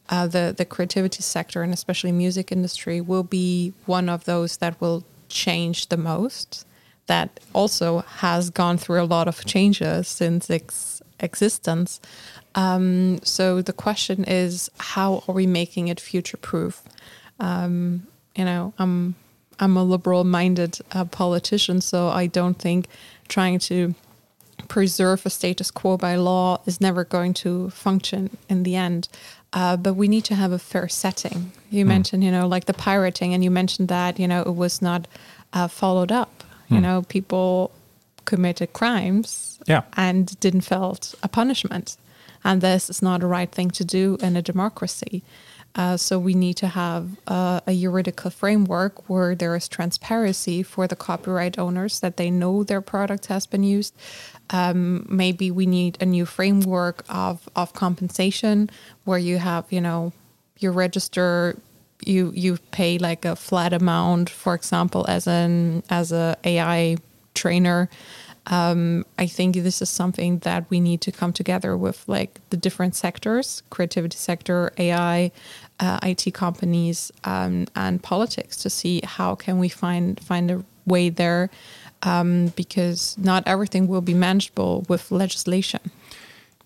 uh, 0.09 0.27
the 0.27 0.53
the 0.55 0.65
creativity 0.65 1.21
sector 1.23 1.63
and 1.63 1.73
especially 1.73 2.11
music 2.11 2.51
industry 2.51 3.01
will 3.01 3.23
be 3.23 3.73
one 3.87 4.07
of 4.09 4.23
those 4.25 4.57
that 4.57 4.79
will 4.81 5.03
change 5.29 5.87
the 5.89 5.97
most. 5.97 6.65
That 7.07 7.39
also 7.53 7.99
has 7.99 8.49
gone 8.49 8.77
through 8.77 9.01
a 9.01 9.05
lot 9.05 9.27
of 9.27 9.45
changes 9.45 10.07
since 10.07 10.49
its 10.49 11.01
existence. 11.19 11.99
Um, 12.55 13.19
so 13.23 13.61
the 13.61 13.73
question 13.73 14.23
is, 14.23 14.71
how 14.77 15.23
are 15.27 15.35
we 15.35 15.45
making 15.45 15.87
it 15.89 15.99
future 15.99 16.37
proof? 16.37 16.81
Um, 17.39 18.07
you 18.35 18.45
know, 18.45 18.73
I'm 18.79 19.15
I'm 19.59 19.77
a 19.77 19.83
liberal-minded 19.83 20.79
uh, 20.91 21.05
politician, 21.05 21.81
so 21.81 22.09
I 22.09 22.27
don't 22.27 22.59
think 22.59 22.87
trying 23.27 23.59
to 23.59 23.93
preserve 24.67 25.25
a 25.25 25.29
status 25.29 25.71
quo 25.71 25.97
by 25.97 26.15
law 26.15 26.59
is 26.65 26.81
never 26.81 27.03
going 27.05 27.33
to 27.33 27.69
function 27.69 28.37
in 28.49 28.63
the 28.63 28.75
end. 28.75 29.07
Uh, 29.53 29.77
but 29.77 29.93
we 29.93 30.07
need 30.07 30.25
to 30.25 30.35
have 30.35 30.51
a 30.51 30.59
fair 30.59 30.89
setting. 30.89 31.51
You 31.69 31.85
mentioned, 31.85 32.23
you 32.23 32.31
know, 32.31 32.47
like 32.47 32.65
the 32.65 32.73
pirating, 32.73 33.33
and 33.33 33.43
you 33.43 33.51
mentioned 33.51 33.87
that, 33.89 34.19
you 34.19 34.27
know, 34.27 34.41
it 34.41 34.55
was 34.55 34.81
not 34.81 35.07
uh, 35.53 35.67
followed 35.67 36.11
up. 36.11 36.43
You 36.69 36.81
know, 36.81 37.03
people 37.03 37.71
committed 38.25 38.73
crimes 38.73 39.59
Yeah. 39.67 39.83
and 39.95 40.37
didn't 40.39 40.61
felt 40.61 41.13
a 41.21 41.27
punishment. 41.27 41.97
And 42.43 42.61
this 42.61 42.89
is 42.89 43.01
not 43.01 43.23
a 43.23 43.27
right 43.27 43.51
thing 43.51 43.71
to 43.71 43.83
do 43.85 44.17
in 44.21 44.35
a 44.35 44.41
democracy. 44.41 45.23
Uh, 45.75 45.97
so 45.97 46.17
we 46.17 46.33
need 46.33 46.55
to 46.55 46.67
have 46.67 47.03
uh, 47.27 47.59
a 47.67 47.73
juridical 47.73 48.31
framework 48.31 49.09
where 49.09 49.35
there 49.35 49.55
is 49.57 49.67
transparency 49.67 50.63
for 50.63 50.87
the 50.87 50.95
copyright 50.95 51.59
owners 51.59 51.99
that 51.99 52.15
they 52.17 52.29
know 52.31 52.63
their 52.63 52.81
product 52.81 53.25
has 53.25 53.45
been 53.45 53.63
used. 53.63 53.93
Um, 54.51 55.05
maybe 55.09 55.51
we 55.51 55.65
need 55.65 55.97
a 55.99 56.05
new 56.05 56.25
framework 56.25 57.03
of, 57.09 57.49
of 57.55 57.73
compensation 57.73 58.69
where 59.03 59.19
you 59.19 59.37
have, 59.39 59.65
you 59.69 59.81
know, 59.81 60.13
you 60.59 60.71
register 60.71 61.57
you 62.03 62.31
you 62.35 62.57
pay 62.71 62.97
like 62.97 63.25
a 63.25 63.35
flat 63.35 63.73
amount 63.73 64.29
for 64.29 64.53
example 64.53 65.05
as 65.07 65.27
an 65.27 65.83
as 65.89 66.11
a 66.11 66.35
ai 66.43 66.97
trainer 67.33 67.89
um, 68.47 69.05
i 69.17 69.25
think 69.25 69.55
this 69.55 69.81
is 69.81 69.89
something 69.89 70.39
that 70.39 70.69
we 70.69 70.79
need 70.79 71.01
to 71.01 71.11
come 71.11 71.31
together 71.33 71.75
with 71.77 72.03
like 72.07 72.39
the 72.49 72.57
different 72.57 72.95
sectors 72.95 73.63
creativity 73.69 74.17
sector 74.17 74.71
ai 74.77 75.31
uh, 75.79 75.99
it 76.03 76.33
companies 76.33 77.11
um, 77.23 77.65
and 77.75 78.01
politics 78.03 78.57
to 78.57 78.69
see 78.69 79.01
how 79.03 79.35
can 79.35 79.57
we 79.59 79.69
find 79.69 80.19
find 80.19 80.51
a 80.51 80.63
way 80.85 81.09
there 81.09 81.49
um, 82.03 82.47
because 82.55 83.17
not 83.17 83.41
everything 83.47 83.87
will 83.87 84.01
be 84.01 84.13
manageable 84.13 84.85
with 84.87 85.11
legislation 85.11 85.79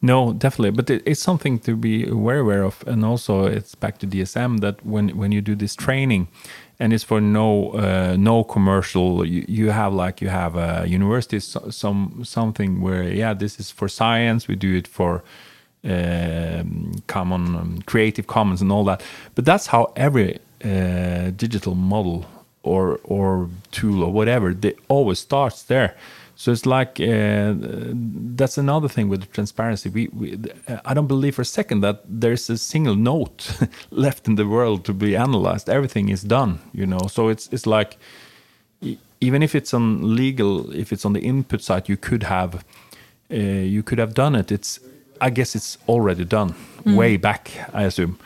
No, 0.02 0.34
definitely, 0.34 0.72
but 0.72 0.90
it, 0.90 1.04
it's 1.06 1.22
something 1.22 1.60
to 1.60 1.76
be 1.76 2.06
very 2.06 2.40
aware 2.40 2.64
of, 2.64 2.84
and 2.88 3.04
also 3.06 3.46
it's 3.46 3.76
back 3.76 3.98
to 4.00 4.08
DSM 4.08 4.62
that 4.62 4.86
when 4.86 5.10
when 5.18 5.34
you 5.34 5.42
do 5.42 5.56
this 5.56 5.76
training, 5.76 6.30
and 6.80 6.94
it's 6.94 7.04
for 7.04 7.22
no 7.22 7.72
uh, 7.74 8.16
no 8.18 8.46
commercial, 8.46 9.26
you, 9.26 9.46
you 9.48 9.72
have 9.72 9.94
like 9.94 10.22
you 10.22 10.30
have 10.30 10.56
a 10.56 10.86
university 10.88 11.40
so- 11.42 11.70
some 11.70 12.22
something 12.24 12.82
where 12.82 13.04
yeah 13.04 13.34
this 13.34 13.60
is 13.60 13.72
for 13.72 13.90
science, 13.90 14.48
we 14.48 14.56
do 14.56 14.74
it 14.78 14.88
for 14.88 15.22
um, 15.84 16.94
common 17.08 17.56
um, 17.56 17.82
creative 17.86 18.28
commons 18.28 18.62
and 18.62 18.72
all 18.72 18.86
that, 18.86 19.02
but 19.36 19.46
that's 19.46 19.68
how 19.68 19.92
every 19.98 20.40
uh, 20.64 21.32
digital 21.36 21.76
model 21.76 22.26
or 22.64 23.00
or 23.04 23.50
tool 23.72 24.04
or 24.04 24.14
whatever 24.14 24.54
they 24.54 24.76
always 24.88 25.20
starts 25.20 25.64
there. 25.64 25.96
So 26.40 26.54
it's 26.54 26.66
like 26.66 27.02
uh, 27.02 27.54
that's 28.38 28.58
another 28.58 28.88
thing 28.88 29.10
with 29.10 29.30
transparency. 29.34 29.90
We, 29.90 30.08
we 30.14 30.40
I 30.86 30.94
don't 30.94 31.08
believe 31.08 31.36
for 31.36 31.42
a 31.42 31.46
second 31.60 31.82
that 31.82 32.02
there's 32.08 32.50
a 32.50 32.58
single 32.58 32.96
note 32.96 33.60
left 33.92 34.26
in 34.26 34.36
the 34.36 34.48
world 34.48 34.86
to 34.86 34.94
be 34.94 35.18
analyzed. 35.18 35.70
Everything 35.70 36.08
is 36.08 36.24
done, 36.24 36.60
you 36.72 36.86
know. 36.86 37.08
So 37.10 37.28
it's 37.28 37.50
it's 37.52 37.68
like 37.68 37.98
even 39.20 39.44
if 39.44 39.54
it's 39.54 39.74
on 39.74 40.16
legal, 40.16 40.72
if 40.74 40.94
it's 40.94 41.04
on 41.04 41.12
the 41.12 41.20
input 41.20 41.62
side, 41.62 41.90
you 41.90 41.98
could 41.98 42.24
have 42.24 42.64
uh, 43.30 43.36
you 43.36 43.84
could 43.84 44.00
have 44.00 44.14
done 44.14 44.34
it. 44.40 44.50
It's 44.50 44.80
I 45.20 45.32
guess 45.32 45.56
it's 45.56 45.78
already 45.90 46.24
done 46.24 46.56
way 46.86 47.18
back, 47.18 47.52
I 47.74 47.84
assume. 47.84 48.18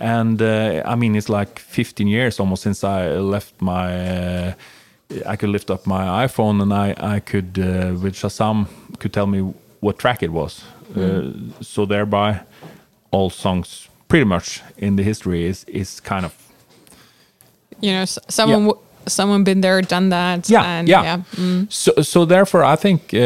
And 0.00 0.42
uh, 0.42 0.82
I 0.84 0.96
mean, 0.96 1.14
it's 1.14 1.28
like 1.28 1.60
15 1.60 2.08
years 2.08 2.40
almost 2.40 2.62
since 2.64 2.82
I 2.82 3.06
left 3.20 3.54
my. 3.60 4.56
I 5.26 5.36
could 5.36 5.50
lift 5.50 5.70
up 5.70 5.86
my 5.86 6.26
iPhone 6.26 6.62
and 6.62 6.72
I 6.72 7.16
I 7.16 7.20
could 7.20 7.58
uh, 7.58 8.02
with 8.02 8.14
Shazam 8.14 8.66
could 8.98 9.12
tell 9.12 9.26
me 9.26 9.40
what 9.80 9.98
track 9.98 10.22
it 10.22 10.30
was. 10.30 10.64
Uh, 10.96 11.32
so 11.60 11.86
thereby, 11.86 12.40
all 13.10 13.30
songs 13.30 13.88
pretty 14.08 14.26
much 14.26 14.62
in 14.76 14.96
the 14.96 15.02
history 15.02 15.48
is 15.48 15.64
is 15.66 16.00
kind 16.00 16.24
of 16.24 16.32
you 17.80 17.92
know 17.92 18.04
someone 18.28 18.64
Yeah. 18.66 18.72
someone 19.06 19.44
been 19.44 19.60
there 19.62 19.82
done 19.82 20.08
that 20.10 20.48
yeah 20.50 20.78
and 20.78 20.88
yeah. 20.88 21.22
mm. 21.36 21.66
So 21.68 21.92
so 22.02 22.26
therefore, 22.26 22.64
I 22.74 22.76
think 22.76 23.00
uh, 23.14 23.18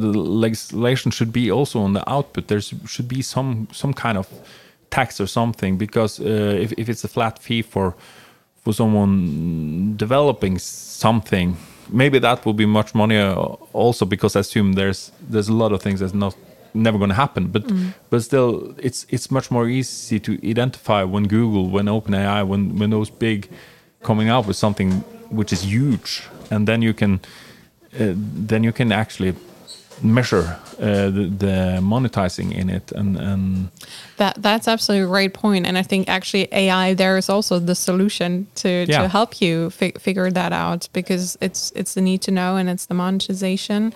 the 0.00 0.12
legislation 0.42 1.12
should 1.12 1.32
be 1.32 1.50
also 1.52 1.80
on 1.80 1.92
the 1.92 2.02
output. 2.06 2.46
There 2.46 2.60
should 2.86 3.08
be 3.08 3.22
some 3.22 3.66
some 3.72 3.92
kind 3.94 4.18
of 4.18 4.26
tax 4.90 5.20
or 5.20 5.26
something 5.26 5.78
because 5.78 6.20
uh, 6.20 6.62
if 6.62 6.72
if 6.76 6.88
it's 6.88 7.04
a 7.04 7.08
flat 7.08 7.38
fee 7.38 7.62
for 7.62 7.94
for 8.62 8.72
someone 8.72 9.96
developing 9.96 10.58
something, 10.58 11.56
maybe 11.88 12.18
that 12.18 12.44
will 12.44 12.54
be 12.54 12.66
much 12.66 12.94
money 12.94 13.18
uh, 13.18 13.34
also 13.72 14.04
because 14.04 14.36
I 14.36 14.40
assume 14.40 14.74
there's 14.74 15.12
there's 15.30 15.48
a 15.48 15.54
lot 15.54 15.72
of 15.72 15.82
things 15.82 16.00
that's 16.00 16.14
not 16.14 16.36
never 16.74 16.98
going 16.98 17.10
to 17.10 17.16
happen. 17.16 17.48
But 17.48 17.64
but 18.10 18.22
still 18.22 18.74
it's 18.78 19.06
it's 19.08 19.30
much 19.30 19.50
more 19.50 19.68
easy 19.68 20.20
to 20.20 20.32
identify 20.48 21.02
when 21.02 21.24
google 21.24 21.68
when 21.70 21.86
openai 21.86 22.46
when 22.46 22.78
when 22.78 22.90
those 22.90 23.10
big 23.10 23.48
coming 24.02 24.28
out 24.28 24.46
with 24.46 24.56
something 24.56 24.92
which 25.30 25.52
is 25.52 25.62
huge, 25.62 26.22
and 26.50 26.66
then 26.66 26.82
you 26.82 26.94
can 26.94 27.20
uh, 28.00 28.14
then 28.46 28.64
you 28.64 28.72
can 28.72 28.92
actually 28.92 29.34
measure 30.02 30.56
uh, 30.80 31.10
the, 31.10 31.30
the 31.38 31.78
monetizing 31.80 32.52
in 32.54 32.70
it 32.70 32.92
and, 32.92 33.16
and 33.16 33.68
that 34.16 34.40
that's 34.40 34.68
absolutely 34.68 35.04
a 35.04 35.08
great 35.08 35.34
point 35.34 35.66
and 35.66 35.76
i 35.76 35.82
think 35.82 36.08
actually 36.08 36.46
ai 36.52 36.94
there 36.94 37.16
is 37.18 37.28
also 37.28 37.58
the 37.58 37.74
solution 37.74 38.46
to 38.54 38.68
Yeah. 38.88 39.02
to 39.02 39.08
help 39.08 39.40
you 39.40 39.70
fi- 39.70 39.92
figure 39.98 40.30
that 40.30 40.52
out 40.52 40.88
because 40.92 41.36
it's 41.40 41.72
it's 41.74 41.94
the 41.94 42.00
need 42.00 42.22
to 42.22 42.30
know 42.30 42.56
and 42.56 42.68
it's 42.70 42.86
the 42.86 42.94
monetization 42.94 43.92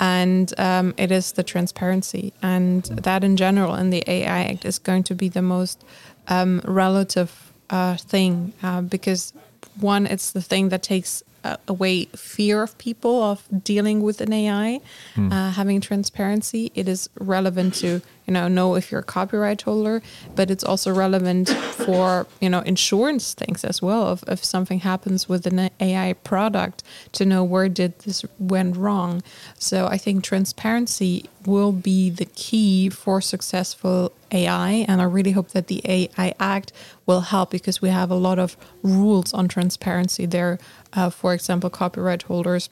and 0.00 0.52
um, 0.58 0.94
it 0.96 1.10
is 1.10 1.32
the 1.32 1.42
transparency 1.42 2.32
and 2.42 2.84
that 2.84 3.24
in 3.24 3.36
general 3.36 3.74
in 3.74 3.90
the 3.90 4.02
ai 4.06 4.42
act 4.44 4.64
is 4.64 4.78
going 4.78 5.02
to 5.04 5.14
be 5.14 5.28
the 5.28 5.42
most 5.42 5.84
um, 6.28 6.60
relative 6.64 7.30
uh, 7.70 7.96
thing 7.96 8.52
uh, 8.62 8.80
because 8.82 9.32
one 9.80 10.06
it's 10.06 10.32
the 10.32 10.42
thing 10.42 10.68
that 10.70 10.82
takes 10.82 11.22
away 11.66 12.06
fear 12.16 12.62
of 12.62 12.76
people 12.78 13.22
of 13.22 13.46
dealing 13.64 14.02
with 14.02 14.20
an 14.20 14.32
AI, 14.32 14.80
uh, 15.16 15.50
having 15.52 15.80
transparency. 15.80 16.70
It 16.74 16.88
is 16.88 17.08
relevant 17.18 17.74
to 17.74 18.00
you 18.26 18.34
know 18.34 18.46
know 18.48 18.74
if 18.74 18.90
you're 18.90 19.00
a 19.00 19.04
copyright 19.04 19.62
holder, 19.62 20.02
but 20.34 20.50
it's 20.50 20.64
also 20.64 20.92
relevant 20.92 21.48
for 21.48 22.26
you 22.40 22.50
know 22.50 22.60
insurance 22.60 23.34
things 23.34 23.64
as 23.64 23.80
well. 23.80 24.12
If, 24.12 24.22
if 24.28 24.44
something 24.44 24.80
happens 24.80 25.28
with 25.28 25.46
an 25.46 25.70
AI 25.80 26.12
product, 26.24 26.82
to 27.12 27.24
know 27.24 27.42
where 27.42 27.68
did 27.68 27.98
this 28.00 28.24
went 28.38 28.76
wrong. 28.76 29.22
So 29.58 29.86
I 29.86 29.96
think 29.98 30.24
transparency 30.24 31.28
will 31.46 31.72
be 31.72 32.10
the 32.10 32.26
key 32.26 32.90
for 32.90 33.20
successful 33.20 34.12
AI, 34.30 34.84
and 34.88 35.00
I 35.00 35.04
really 35.04 35.32
hope 35.32 35.50
that 35.50 35.68
the 35.68 35.80
AI 35.84 36.34
Act 36.38 36.72
will 37.06 37.22
help 37.22 37.50
because 37.50 37.80
we 37.80 37.88
have 37.88 38.10
a 38.10 38.14
lot 38.14 38.38
of 38.38 38.56
rules 38.82 39.32
on 39.32 39.48
transparency 39.48 40.26
there. 40.26 40.58
Uh, 40.92 41.10
for 41.10 41.34
example, 41.34 41.70
copyright 41.70 42.22
holders, 42.22 42.70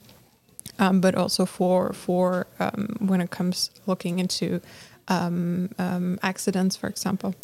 um, 0.78 1.00
but 1.00 1.14
also 1.14 1.44
for 1.46 1.92
for 1.92 2.46
um, 2.58 2.96
when 3.00 3.20
it 3.20 3.30
comes 3.30 3.70
looking 3.86 4.18
into 4.18 4.60
um, 5.08 5.70
um, 5.78 6.18
accidents, 6.22 6.76
for 6.76 6.88
example. 6.88 7.34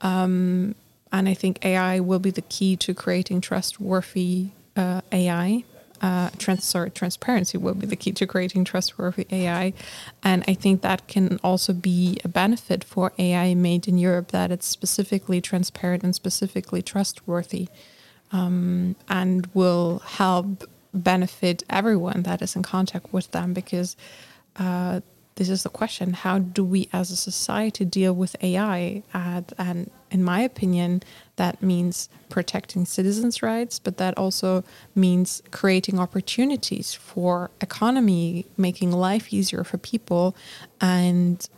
Um, 0.00 0.74
and 1.12 1.28
I 1.28 1.34
think 1.34 1.64
AI 1.64 2.00
will 2.00 2.18
be 2.18 2.30
the 2.30 2.42
key 2.42 2.76
to 2.76 2.94
creating 2.94 3.40
trustworthy 3.40 4.48
uh, 4.76 5.00
AI. 5.12 5.64
Uh, 6.02 6.28
trans- 6.38 6.64
sorry, 6.64 6.90
transparency 6.90 7.56
will 7.56 7.74
be 7.74 7.86
the 7.86 7.96
key 7.96 8.12
to 8.12 8.26
creating 8.26 8.64
trustworthy 8.64 9.26
AI, 9.30 9.72
and 10.22 10.44
I 10.46 10.52
think 10.52 10.82
that 10.82 11.06
can 11.06 11.38
also 11.42 11.72
be 11.72 12.18
a 12.24 12.28
benefit 12.28 12.84
for 12.84 13.12
AI 13.18 13.54
made 13.54 13.88
in 13.88 13.96
Europe 13.96 14.28
that 14.32 14.50
it's 14.50 14.66
specifically 14.66 15.40
transparent 15.40 16.02
and 16.02 16.14
specifically 16.14 16.82
trustworthy 16.82 17.68
um, 18.34 18.96
and 19.08 19.48
will 19.54 20.00
help 20.00 20.68
benefit 20.92 21.62
everyone 21.70 22.24
that 22.24 22.42
is 22.42 22.56
in 22.56 22.62
contact 22.62 23.12
with 23.12 23.30
them 23.30 23.54
because 23.54 23.96
uh, 24.56 25.00
this 25.36 25.48
is 25.48 25.62
the 25.62 25.68
question 25.68 26.12
how 26.12 26.38
do 26.38 26.64
we 26.64 26.88
as 26.92 27.10
a 27.10 27.16
society 27.16 27.84
deal 27.84 28.12
with 28.12 28.36
AI? 28.42 29.02
And, 29.12 29.52
and 29.56 29.90
in 30.10 30.24
my 30.24 30.40
opinion, 30.40 31.02
that 31.36 31.62
means 31.62 32.08
protecting 32.28 32.84
citizens' 32.84 33.40
rights, 33.40 33.78
but 33.78 33.98
that 33.98 34.18
also 34.18 34.64
means 34.96 35.42
creating 35.52 36.00
opportunities 36.00 36.92
for 36.92 37.50
economy, 37.60 38.46
making 38.56 38.90
life 38.90 39.32
easier 39.32 39.62
for 39.62 39.78
people, 39.78 40.36
and 40.80 41.48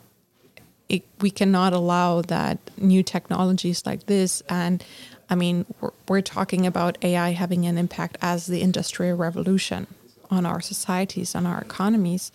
it, 0.89 1.03
we 1.21 1.29
cannot 1.29 1.73
allow 1.73 2.21
that 2.21 2.59
new 2.77 3.03
technologies 3.03 3.85
like 3.85 4.05
this 4.05 4.41
and 4.47 4.83
i 5.29 5.35
mean 5.35 5.65
we're, 5.81 5.91
we're 6.07 6.21
talking 6.21 6.65
about 6.65 6.97
ai 7.03 7.29
having 7.31 7.65
an 7.65 7.77
impact 7.77 8.17
as 8.21 8.47
the 8.47 8.61
industrial 8.61 9.17
revolution 9.17 9.87
on 10.29 10.45
our 10.45 10.61
societies 10.61 11.35
on 11.35 11.45
our 11.45 11.59
economies 11.61 12.31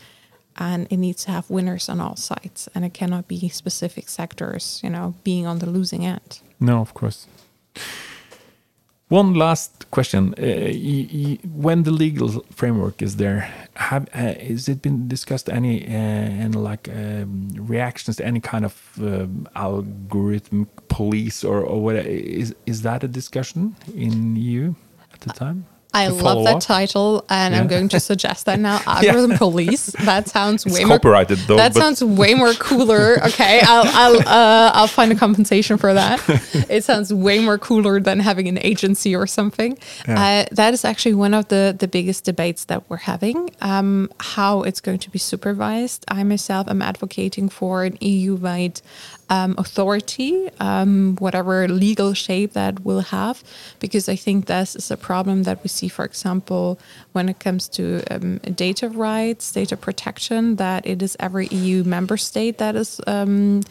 and 0.57 0.87
it 0.91 0.99
needs 0.99 1.25
to 1.25 1.31
have 1.31 1.49
winners 1.49 1.89
on 1.89 2.01
all 2.01 2.17
sides 2.17 2.69
and 2.75 2.85
it 2.85 2.93
cannot 2.93 3.27
be 3.29 3.49
specific 3.49 4.09
sectors 4.09 4.81
you 4.83 4.91
know 4.91 5.15
being 5.25 5.47
on 5.47 5.59
the 5.59 5.67
losing 5.69 6.05
end 6.05 6.41
No, 6.61 6.81
of 6.81 6.95
course. 6.95 7.26
One 9.13 9.35
last 9.35 9.91
question: 9.91 10.33
uh, 10.39 10.73
When 11.53 11.83
the 11.83 11.91
legal 11.91 12.43
framework 12.51 13.03
is 13.03 13.17
there, 13.17 13.41
have 13.75 14.09
uh, 14.15 14.33
has 14.49 14.71
it 14.71 14.81
been 14.81 15.07
discussed 15.07 15.51
any 15.51 15.87
uh, 15.87 16.47
any 16.47 16.57
like 16.57 16.89
um, 16.89 17.51
reactions 17.59 18.17
to 18.17 18.25
any 18.25 18.41
kind 18.41 18.65
of 18.65 18.75
um, 18.99 19.47
algorithm 19.55 20.67
police 20.89 21.45
or 21.45 21.61
or 21.61 21.83
what? 21.83 21.97
Is 22.07 22.55
is 22.65 22.81
that 22.83 23.05
a 23.05 23.09
discussion 23.09 23.77
in 23.95 24.35
EU 24.35 24.75
at 25.13 25.21
the 25.21 25.33
time? 25.35 25.67
I 25.95 26.09
love 26.09 26.45
that 26.45 26.57
up? 26.57 26.63
title, 26.63 27.25
and 27.28 27.55
I'm 27.55 27.67
going 27.67 27.89
to 27.91 28.00
suggest 28.11 28.47
that 28.47 28.59
now. 28.59 28.81
Algorithm 28.87 29.37
police. 29.37 29.87
That 30.05 30.28
sounds 30.28 30.65
It's 30.67 30.75
way 30.75 30.85
more 30.85 30.99
copyrighted 30.99 31.39
though. 31.47 31.57
that 31.57 31.75
sounds 31.75 32.02
way 32.02 32.35
more 32.35 32.52
cooler. 32.55 33.19
Okay, 33.33 33.61
I'll 33.63 33.85
I'll 33.87 34.19
uh, 34.28 34.71
I'll 34.75 34.87
find 34.87 35.13
a 35.13 35.15
compensation 35.15 35.78
for 35.78 35.95
that. 35.95 36.21
it 36.69 36.85
sounds 36.85 37.13
way 37.13 37.39
more 37.39 37.59
cooler 37.59 38.00
than 38.00 38.21
having 38.21 38.49
an 38.49 38.59
agency 38.63 39.15
or 39.15 39.26
something. 39.26 39.78
Yeah. 40.09 40.45
Uh, 40.49 40.55
that 40.55 40.75
is 40.75 40.85
actually 40.85 41.15
one 41.15 41.35
of 41.35 41.49
the 41.49 41.75
the 41.78 41.89
biggest 41.89 42.25
debates 42.25 42.65
that 42.67 42.89
we're 42.89 42.97
having. 43.13 43.50
Um, 43.61 44.11
how 44.21 44.63
it's 44.63 44.81
going 44.81 44.99
to 45.00 45.11
be 45.11 45.19
supervised. 45.19 46.05
I 46.09 46.23
myself 46.25 46.69
am 46.69 46.83
advocating 46.83 47.49
for 47.49 47.85
an 47.85 47.97
EU-wide 48.00 48.81
um, 49.32 49.54
authority, 49.56 50.50
um, 50.60 51.16
whatever 51.18 51.66
legal 51.66 52.12
shape 52.12 52.52
that 52.52 52.84
will 52.84 53.00
have, 53.00 53.42
because 53.80 54.06
I 54.06 54.14
think 54.14 54.45
this 54.45 54.76
is 54.76 54.90
a 54.90 54.97
problem 54.97 55.45
that 55.45 55.62
we 55.62 55.68
see, 55.68 55.88
for 55.88 56.04
example, 56.04 56.78
when 57.12 57.30
it 57.30 57.38
comes 57.38 57.66
to 57.71 58.02
um, 58.10 58.38
data 58.64 58.90
rights, 58.90 59.50
data 59.50 59.76
protection, 59.76 60.56
that 60.56 60.86
it 60.86 61.00
is 61.00 61.16
every 61.18 61.47
EU 61.47 61.82
member 61.82 62.16
state 62.16 62.58
that 62.58 62.76
is. 62.76 63.00
Um, 63.06 63.62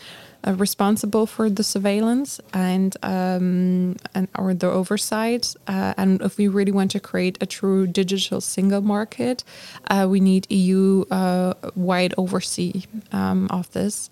uh, 0.43 0.55
responsible 0.55 1.27
for 1.27 1.51
the 1.51 1.63
surveillance 1.63 2.41
and 2.51 2.97
um, 3.03 3.95
and 4.15 4.27
or 4.35 4.55
the 4.55 4.65
oversight. 4.65 5.53
Uh, 5.67 5.93
and 5.97 6.19
if 6.23 6.39
we 6.39 6.47
really 6.47 6.71
want 6.71 6.89
to 6.89 6.99
create 6.99 7.37
a 7.41 7.45
true 7.45 7.85
digital 7.85 8.41
single 8.41 8.81
market, 8.81 9.43
uh, 9.91 10.07
we 10.09 10.19
need 10.19 10.51
EU 10.51 11.05
uh, 11.11 11.53
wide 11.75 12.15
oversee 12.17 12.85
um, 13.11 13.47
of 13.51 13.71
this. 13.73 14.09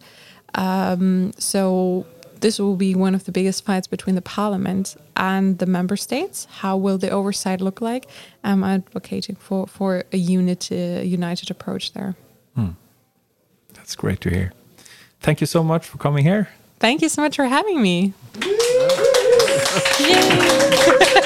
Um, 0.56 1.34
so 1.38 2.06
this 2.42 2.60
will 2.60 2.76
be 2.76 2.96
one 2.96 3.16
of 3.16 3.26
the 3.26 3.32
biggest 3.32 3.66
fights 3.66 3.88
between 3.88 4.16
the 4.16 4.22
parliament 4.22 4.96
and 5.16 5.58
the 5.60 5.66
member 5.66 5.98
states. 5.98 6.48
How 6.62 6.78
will 6.78 6.98
the 6.98 7.10
oversight 7.10 7.62
look 7.62 7.82
like? 7.82 8.08
I'm 8.44 8.64
advocating 8.64 9.36
for 9.36 9.68
for 9.68 10.04
a 10.12 10.18
unit, 10.18 10.70
uh, 10.72 11.02
united 11.04 11.52
approach 11.52 11.94
there. 11.94 12.16
that's 13.74 13.96
great 13.96 14.22
to 14.22 14.30
hear. 14.30 14.54
Thank 15.22 15.42
you 15.42 15.48
so 15.48 15.64
much 15.64 15.86
for 15.86 15.98
coming 15.98 16.24
here. 16.24 16.48
Thank 16.80 17.02
you 17.02 17.10
so 17.10 17.22
much 17.22 17.36
for 17.36 17.46
having 17.46 17.82
me. 17.82 18.14
Yay! 20.00 21.16